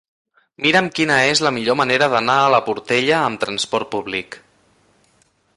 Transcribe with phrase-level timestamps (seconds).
[0.65, 4.43] Mira'm quina és la millor manera d'anar a la Portella amb trasport públic.